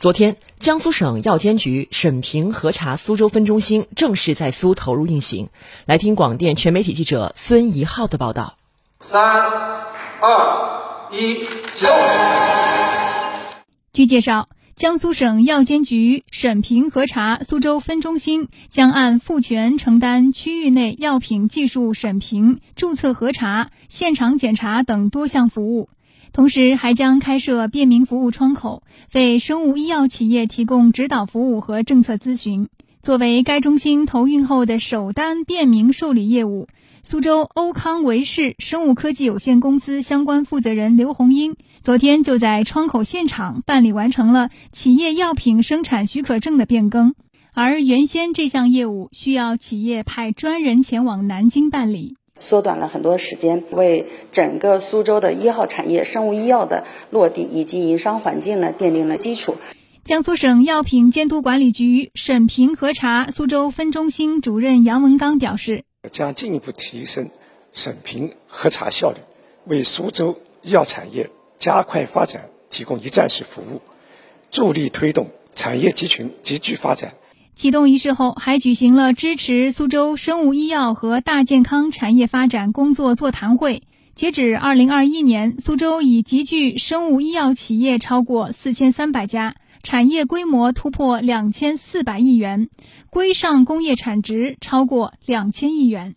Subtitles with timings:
[0.00, 5.50] 昨天，江苏省药监局审评核查苏州分中心正式在苏投入运行。
[5.84, 8.56] 来听广电全媒体记者孙怡浩的报道。
[9.00, 11.44] 三、二、一，
[11.74, 11.94] 启动。
[13.92, 25.90] 据介绍，江苏省药监局审评核查苏州分中心将按赋权承担区域内药品技术审评、注册核查、现场检查等多项服务。
[26.32, 32.68] 同时，还将开设便民服务窗口，为生物医药企业提供指导服务和政策咨询。
[33.02, 36.68] 作为该中心投运后的首单便民受理业务，
[37.02, 47.14] 苏州欧康维视生物科技有限公司相关负责人刘红英昨天就在窗口现场办理完成了企业药品生产许可证的变更。
[47.52, 52.16] 而原先这项业务需要企业派专人前往南京办理。
[52.40, 59.56] 缩短了很多时间，为整个苏州的一号产业生物医药的落地以及营商环境呢奠定了基础。
[60.02, 67.30] 江苏省药品监督管理局审评核查苏州分中心主任杨文刚表示，将进一步提升
[67.70, 69.18] 审评核查效率，
[69.66, 73.80] 为苏州医药产业加快发展提供一站式服务，
[74.50, 77.12] 助力推动产业集群集聚发展。
[77.54, 83.82] 启动仪式后，还举行了支持苏州生物医药和大健康产业发展工作座谈会。
[84.14, 92.68] 截止二零二一年，苏州已集聚生物医药企业超过四千三百家，产业规模突破两千四百亿元，
[93.10, 96.16] 规上工业产值超过两千亿元。